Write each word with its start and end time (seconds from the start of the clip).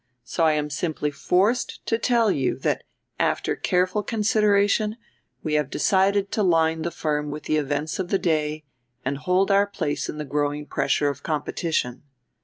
So 0.23 0.45
I 0.45 0.53
am 0.53 0.71
simply 0.71 1.11
forced 1.11 1.85
to 1.85 1.99
tell 1.99 2.31
you 2.31 2.57
that 2.61 2.83
after 3.19 3.55
careful 3.55 4.01
consideration 4.01 4.97
we 5.43 5.53
have 5.53 5.69
decided 5.69 6.31
to 6.31 6.41
line 6.41 6.81
the 6.81 6.89
firm 6.89 7.29
with 7.29 7.43
the 7.43 7.57
events 7.57 7.99
of 7.99 8.07
the 8.09 8.17
day 8.17 8.63
and 9.05 9.19
hold 9.19 9.51
our 9.51 9.67
place 9.67 10.09
in 10.09 10.17
the 10.17 10.25
growing 10.25 10.65
pressure 10.65 11.09
of 11.09 11.21
competition. 11.21 12.01